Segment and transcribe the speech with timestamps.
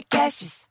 [0.00, 0.62] Podcasts.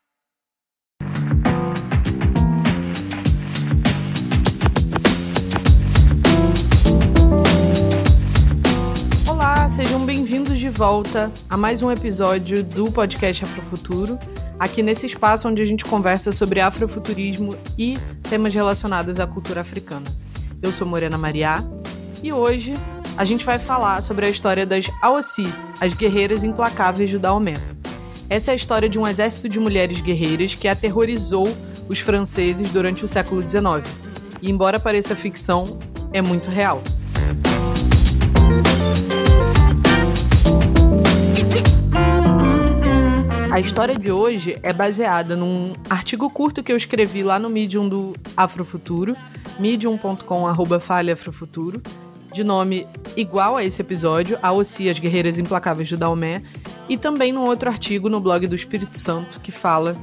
[9.28, 14.18] Olá, sejam bem-vindos de volta a mais um episódio do podcast Afrofuturo.
[14.58, 20.08] Aqui nesse espaço onde a gente conversa sobre afrofuturismo e temas relacionados à cultura africana.
[20.60, 21.64] Eu sou Morena Mariá
[22.24, 22.74] e hoje
[23.16, 25.46] a gente vai falar sobre a história das Aossi,
[25.80, 27.79] as guerreiras implacáveis do Daomé.
[28.30, 31.48] Essa é a história de um exército de mulheres guerreiras que aterrorizou
[31.90, 33.84] os franceses durante o século XIX.
[34.40, 35.80] E, embora pareça ficção,
[36.14, 36.84] é muito real.
[43.52, 47.90] A história de hoje é baseada num artigo curto que eu escrevi lá no Medium
[47.90, 49.18] do Afrofuturo,
[49.60, 50.22] medium.com.br
[52.32, 56.42] de nome igual a esse episódio, a Ossi, as Guerreiras Implacáveis do Daomé,
[56.88, 59.96] e também num outro artigo no blog do Espírito Santo que fala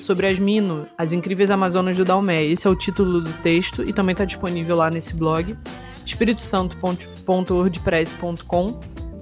[0.00, 2.44] sobre as Mino, as incríveis Amazonas do Daomé.
[2.44, 5.56] Esse é o título do texto e também está disponível lá nesse blog,
[6.04, 8.80] espiritosanto.wordpress.com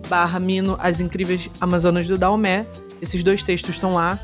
[0.09, 2.65] barra Mino, as incríveis Amazonas do Daomé.
[3.03, 4.19] Esses dois textos estão lá.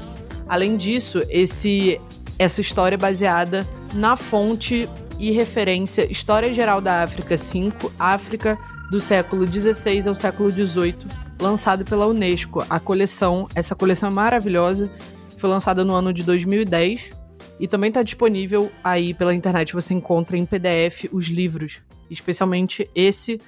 [0.49, 2.01] Além disso, esse
[2.39, 8.59] essa história é baseada na fonte e referência História Geral da África 5, África
[8.91, 11.07] do século 16 ao século 18,
[11.41, 12.65] lançado pela Unesco.
[12.69, 14.91] A coleção, essa coleção é maravilhosa,
[15.37, 17.11] foi lançada no ano de 2010
[17.59, 19.73] e também está disponível aí pela internet.
[19.75, 23.41] Você encontra em PDF os livros, especialmente esse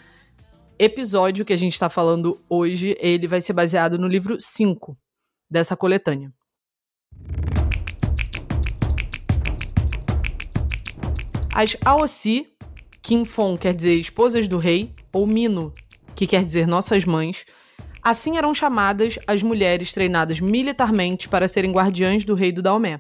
[0.79, 2.97] episódio que a gente está falando hoje.
[3.01, 4.97] Ele vai ser baseado no livro 5
[5.51, 6.33] dessa coletânea.
[11.59, 12.49] As Aossi,
[13.01, 15.73] Kinfon quer dizer esposas do rei, ou Mino,
[16.15, 17.47] que quer dizer nossas mães,
[18.03, 22.99] assim eram chamadas as mulheres treinadas militarmente para serem guardiãs do rei do Daomé,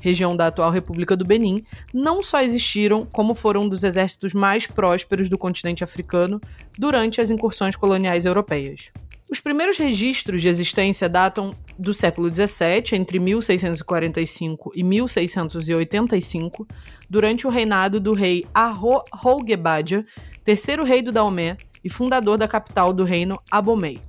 [0.00, 4.66] região da atual República do Benin, não só existiram, como foram um dos exércitos mais
[4.66, 6.40] prósperos do continente africano
[6.78, 8.90] durante as incursões coloniais europeias.
[9.30, 16.66] Os primeiros registros de existência datam do século XVII, entre 1645 e 1685,
[17.08, 20.04] durante o reinado do rei Arrogebadia,
[20.44, 24.00] terceiro rei do Daomé e fundador da capital do reino, Abomey.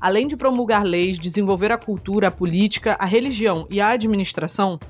[0.00, 4.80] Além de promulgar leis, desenvolver a cultura, a política, a religião e a administração,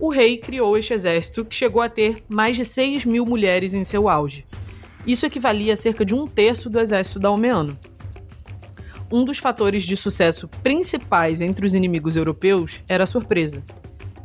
[0.00, 3.84] o rei criou este exército que chegou a ter mais de 6 mil mulheres em
[3.84, 4.44] seu auge.
[5.06, 7.78] Isso equivalia a cerca de um terço do exército daomeano
[9.10, 13.62] um dos fatores de sucesso principais entre os inimigos europeus era a surpresa.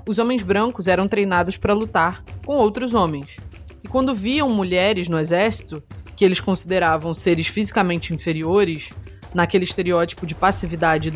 [0.06, 3.38] Os homens brancos eram treinados para lutar com outros homens.
[3.82, 5.82] E quando viam mulheres no exército,
[6.16, 8.90] que eles consideravam seres fisicamente inferiores,
[9.34, 11.12] naquele estereótipo de passividade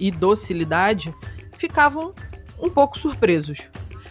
[0.00, 1.14] e docilidade,
[1.56, 2.14] ficavam
[2.58, 3.58] um pouco surpresos.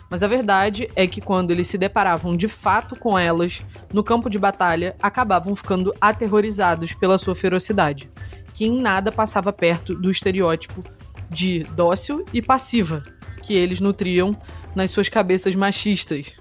[0.09, 4.29] Mas a verdade é que quando eles se deparavam de fato com elas no campo
[4.29, 8.11] de batalha, acabavam ficando aterrorizados pela sua ferocidade
[8.53, 10.83] que em nada passava perto do estereótipo
[11.29, 13.03] de dócil e passiva
[13.41, 14.37] que eles nutriam
[14.75, 16.33] nas suas cabeças machistas.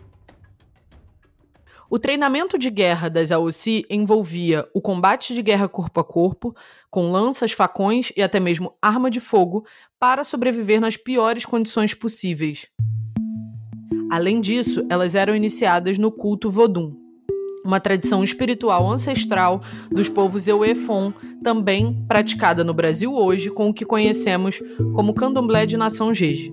[1.91, 6.57] O treinamento de guerra das AOC envolvia o combate de guerra corpo a corpo,
[6.91, 9.67] com lanças, facões e até mesmo arma de fogo,
[9.99, 12.67] para sobreviver nas piores condições possíveis.
[14.11, 17.02] Além disso, elas eram iniciadas no culto Vodun,
[17.65, 21.13] uma tradição espiritual ancestral dos povos Euefon,
[21.43, 24.61] também praticada no Brasil hoje com o que conhecemos
[24.95, 26.53] como candomblé de nação Jeje.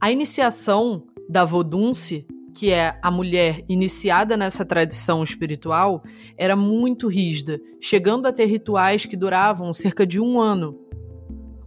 [0.00, 6.02] A iniciação da Vodunce, que é a mulher iniciada nessa tradição espiritual,
[6.36, 10.78] era muito rígida, chegando a ter rituais que duravam cerca de um ano,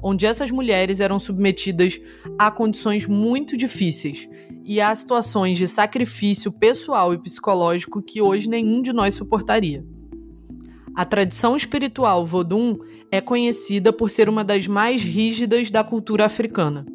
[0.01, 1.99] onde essas mulheres eram submetidas
[2.37, 4.27] a condições muito difíceis
[4.63, 9.85] e a situações de sacrifício pessoal e psicológico que hoje nenhum de nós suportaria.
[10.95, 12.77] A tradição espiritual Vodun
[13.11, 16.85] é conhecida por ser uma das mais rígidas da cultura africana.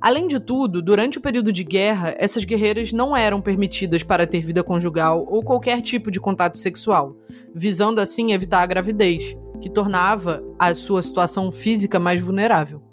[0.00, 4.40] Além de tudo, durante o período de guerra, essas guerreiras não eram permitidas para ter
[4.40, 7.16] vida conjugal ou qualquer tipo de contato sexual,
[7.54, 12.89] visando assim evitar a gravidez, que tornava a sua situação física mais vulnerável.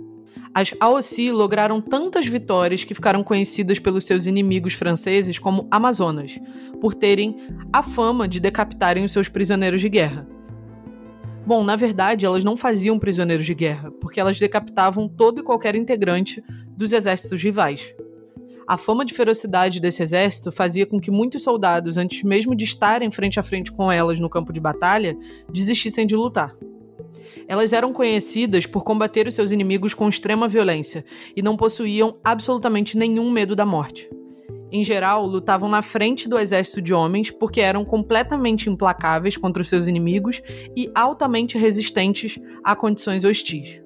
[0.57, 6.39] As Aossi lograram tantas vitórias que ficaram conhecidas pelos seus inimigos franceses como Amazonas,
[6.81, 7.38] por terem
[7.71, 10.27] a fama de decapitarem os seus prisioneiros de guerra.
[11.45, 15.75] Bom, na verdade, elas não faziam prisioneiros de guerra, porque elas decapitavam todo e qualquer
[15.75, 16.44] integrante
[16.75, 17.94] dos exércitos rivais.
[18.68, 23.12] A fama de ferocidade desse exército fazia com que muitos soldados, antes mesmo de estarem
[23.12, 25.15] frente a frente com elas no campo de batalha,
[25.54, 26.56] desistissem de lutar.
[27.48, 31.06] Elas eram conhecidas por combater os seus inimigos com extrema violência
[31.36, 34.09] e não possuíam absolutamente nenhum medo da morte.
[34.69, 39.69] Em geral, lutavam na frente do exército de homens porque eram completamente implacáveis contra os
[39.69, 40.42] seus inimigos
[40.75, 43.81] e altamente resistentes a condições hostis.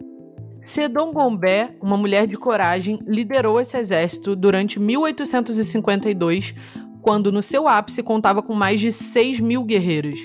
[0.59, 6.53] Sedon Gombé, uma mulher de coragem, liderou esse exército durante 1852,
[7.01, 10.19] quando no seu ápice contava com mais de 6 mil guerreiros.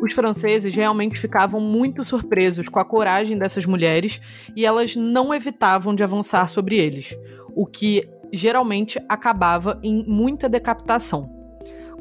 [0.00, 4.20] Os franceses realmente ficavam muito surpresos com a coragem dessas mulheres
[4.54, 7.16] e elas não evitavam de avançar sobre eles,
[7.54, 11.30] o que geralmente acabava em muita decapitação.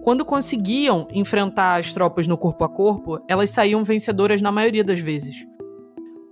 [0.02, 5.00] Quando conseguiam enfrentar as tropas no corpo a corpo, elas saíam vencedoras na maioria das
[5.00, 5.46] vezes.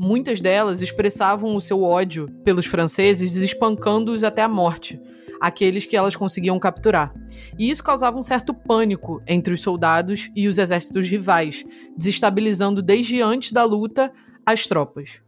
[0.03, 5.00] Muitas delas expressavam o seu ódio pelos franceses espancando-os até a morte,
[5.39, 7.13] aqueles que elas conseguiam capturar.
[7.56, 11.63] E isso causava um certo pânico entre os soldados e os exércitos rivais,
[11.95, 14.12] desestabilizando desde antes da luta
[14.44, 15.21] as tropas.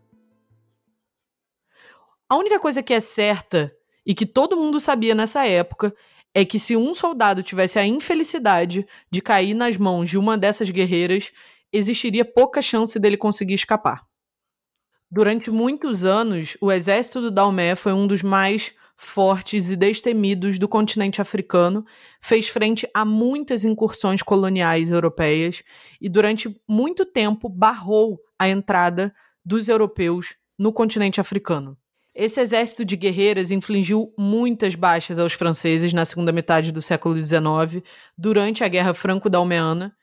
[2.28, 3.72] A única coisa que é certa
[4.04, 5.94] e que todo mundo sabia nessa época
[6.34, 10.72] é que se um soldado tivesse a infelicidade de cair nas mãos de uma dessas
[10.72, 11.32] guerreiras,
[11.72, 14.12] existiria pouca chance dele conseguir escapar.
[15.16, 20.68] Durante muitos anos, o exército do Dalmé foi um dos mais fortes e destemidos do
[20.68, 21.86] continente africano,
[22.20, 25.62] fez frente a muitas incursões coloniais europeias
[26.02, 29.14] e durante muito tempo barrou a entrada
[29.46, 31.78] dos europeus no continente africano.
[32.16, 37.84] Esse exército de guerreiras infligiu muitas baixas aos franceses na segunda metade do século XIX,
[38.18, 39.96] durante a Guerra Franco-Dalmeana,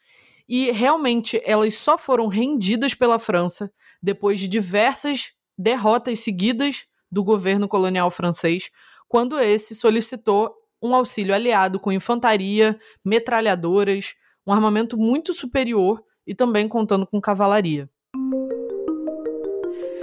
[0.51, 7.69] e realmente elas só foram rendidas pela França depois de diversas derrotas seguidas do governo
[7.69, 8.69] colonial francês,
[9.07, 10.53] quando esse solicitou
[10.83, 14.15] um auxílio aliado com infantaria, metralhadoras,
[14.45, 17.89] um armamento muito superior e também contando com cavalaria.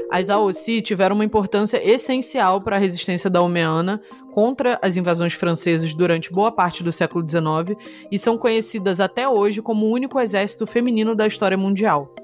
[0.09, 4.01] As AOC tiveram uma importância essencial para a resistência da Almeana
[4.31, 7.77] contra as invasões francesas durante boa parte do século XIX
[8.09, 12.15] e são conhecidas até hoje como o único exército feminino da história mundial.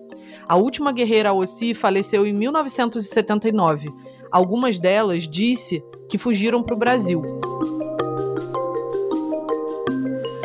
[0.47, 3.89] A última guerreira Ossi faleceu em 1979.
[4.31, 7.21] Algumas delas disse que fugiram para o Brasil.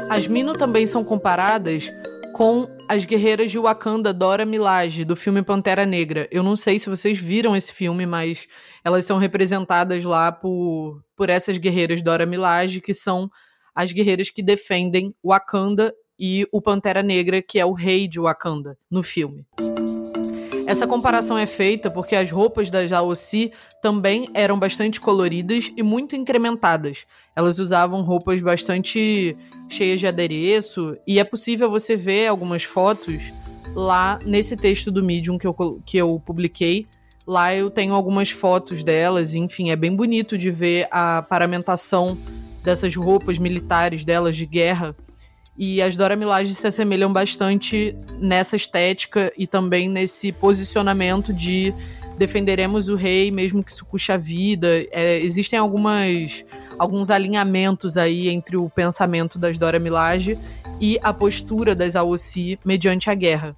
[0.08, 1.92] As Mino também são comparadas
[2.38, 6.28] com as guerreiras de Wakanda Dora Milaje, do filme Pantera Negra.
[6.30, 8.46] Eu não sei se vocês viram esse filme, mas
[8.84, 13.28] elas são representadas lá por, por essas guerreiras Dora Milaje, que são
[13.74, 18.78] as guerreiras que defendem Wakanda e o Pantera Negra, que é o rei de Wakanda,
[18.88, 19.44] no filme.
[20.64, 23.50] Essa comparação é feita porque as roupas da Jaossi
[23.82, 27.04] também eram bastante coloridas e muito incrementadas.
[27.34, 29.34] Elas usavam roupas bastante
[29.68, 33.32] cheias de adereço e é possível você ver algumas fotos
[33.74, 36.86] lá nesse texto do Medium que eu, que eu publiquei.
[37.26, 42.16] Lá eu tenho algumas fotos delas, enfim, é bem bonito de ver a paramentação
[42.64, 44.94] dessas roupas militares delas de guerra
[45.58, 51.74] e as Dora Milaje se assemelham bastante nessa estética e também nesse posicionamento de
[52.16, 54.68] defenderemos o rei mesmo que isso custe a vida.
[54.92, 56.44] É, existem algumas
[56.78, 60.38] alguns alinhamentos aí entre o pensamento das Dora Milaje
[60.80, 63.56] e a postura das Aossi mediante a guerra.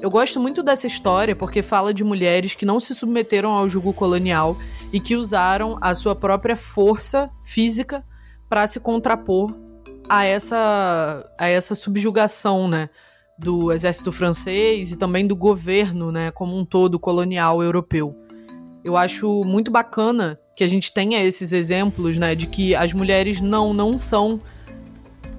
[0.00, 3.92] Eu gosto muito dessa história porque fala de mulheres que não se submeteram ao jugo
[3.92, 4.56] colonial
[4.92, 8.04] e que usaram a sua própria força física
[8.48, 9.54] para se contrapor
[10.08, 12.90] a essa, a essa subjugação, né?
[13.38, 16.32] Do exército francês e também do governo, né?
[16.32, 18.12] Como um todo colonial europeu.
[18.84, 22.34] Eu acho muito bacana que a gente tenha esses exemplos, né?
[22.34, 24.40] De que as mulheres não, não são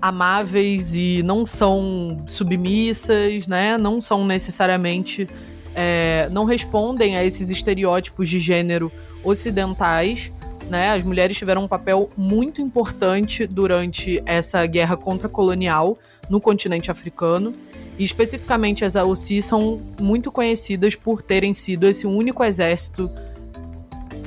[0.01, 3.77] amáveis e não são submissas, né?
[3.77, 5.27] Não são necessariamente.
[5.75, 8.91] É, não respondem a esses estereótipos de gênero
[9.23, 10.31] ocidentais,
[10.69, 10.91] né?
[10.91, 15.97] As mulheres tiveram um papel muito importante durante essa guerra contra-colonial
[16.29, 17.53] no continente africano.
[17.97, 23.09] E especificamente as AOC são muito conhecidas por terem sido esse único exército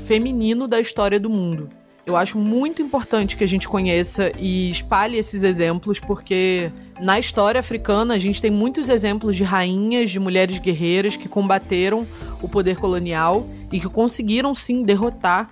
[0.07, 1.69] feminino da história do mundo.
[2.07, 6.71] Eu acho muito importante que a gente conheça e espalhe esses exemplos, porque
[7.01, 12.07] na história africana a gente tem muitos exemplos de rainhas, de mulheres guerreiras que combateram
[12.41, 15.51] o poder colonial e que conseguiram sim derrotar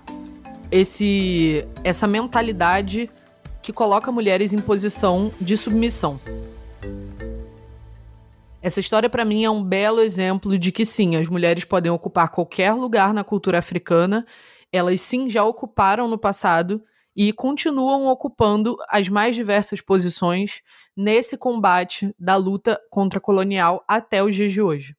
[0.71, 3.09] esse essa mentalidade
[3.61, 6.19] que coloca mulheres em posição de submissão.
[8.65, 12.31] Essa história para mim é um belo exemplo de que sim, as mulheres podem ocupar
[12.31, 14.25] qualquer lugar na cultura africana,
[14.73, 16.81] elas sim já ocuparam no passado
[17.15, 20.63] e continuam ocupando as mais diversas posições
[20.97, 24.95] nesse combate da luta contra colonial até os dias de hoje.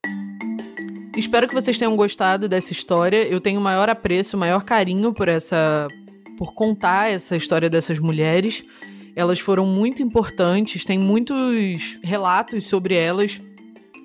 [1.17, 3.27] Espero que vocês tenham gostado dessa história.
[3.27, 5.89] Eu tenho o maior apreço, o maior carinho por essa
[6.39, 8.63] por contar essa história dessas mulheres.
[9.17, 13.41] Elas foram muito importantes, tem muitos relatos sobre elas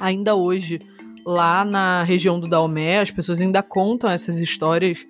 [0.01, 0.81] ainda hoje
[1.23, 2.99] lá na região do Daomé.
[2.99, 5.05] As pessoas ainda contam essas histórias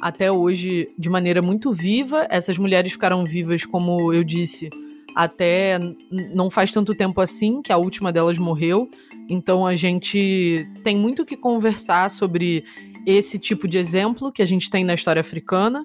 [0.00, 2.26] até hoje de maneira muito viva.
[2.30, 4.70] Essas mulheres ficaram vivas, como eu disse,
[5.14, 5.78] até
[6.10, 8.88] não faz tanto tempo assim que a última delas morreu.
[9.28, 12.64] Então a gente tem muito que conversar sobre
[13.06, 15.84] esse tipo de exemplo que a gente tem na história africana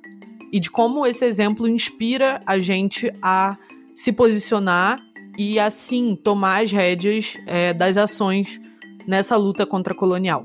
[0.51, 3.57] e de como esse exemplo inspira a gente a
[3.93, 4.99] se posicionar
[5.37, 8.59] e assim tomar as rédeas é, das ações
[9.07, 10.43] nessa luta contra a colonial.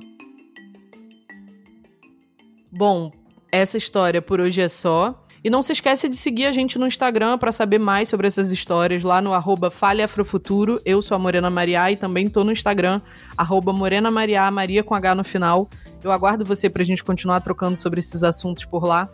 [2.71, 3.11] Bom,
[3.51, 5.27] essa história por hoje é só.
[5.43, 8.53] E não se esqueça de seguir a gente no Instagram para saber mais sobre essas
[8.53, 9.73] histórias lá no arroba
[10.05, 10.79] Afrofuturo.
[10.85, 13.01] Eu sou a Morena Maria e também tô no Instagram,
[13.39, 15.71] arroba Morena Maria, Maria com H no final.
[16.05, 19.09] Eu aguardo você pra gente continuar trocando sobre esses assuntos por lá.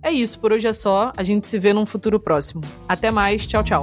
[0.00, 1.12] É isso, por hoje é só.
[1.16, 2.62] A gente se vê num futuro próximo.
[2.88, 3.82] Até mais, tchau, tchau.